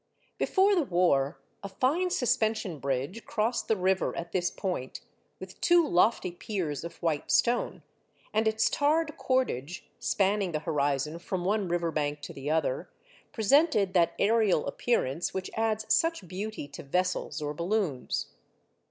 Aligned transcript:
Before 0.39 0.73
the 0.73 0.81
war, 0.81 1.39
a 1.61 1.69
fine 1.69 2.09
suspension 2.09 2.79
bridge 2.79 3.23
crossed 3.23 3.67
the 3.67 3.75
river 3.77 4.17
at 4.17 4.31
this 4.31 4.49
point, 4.49 5.01
with 5.39 5.61
two 5.61 5.87
lofty 5.87 6.31
piers 6.31 6.83
of 6.83 6.95
white 7.03 7.29
stone, 7.29 7.83
and 8.33 8.47
its 8.47 8.67
tarred 8.67 9.15
cordage, 9.17 9.87
spanning 9.99 10.53
the 10.53 10.61
horizon 10.61 11.19
from 11.19 11.45
one 11.45 11.67
river 11.67 11.91
bank 11.91 12.21
to 12.21 12.33
the 12.33 12.49
other, 12.49 12.89
presented 13.31 13.93
that 13.93 14.15
aerial 14.17 14.65
appearance 14.65 15.35
which 15.35 15.51
adds 15.53 15.85
such 15.93 16.27
beauty 16.27 16.67
to 16.69 16.81
vessels 16.81 17.39
or 17.39 17.53
balloons. 17.53 18.33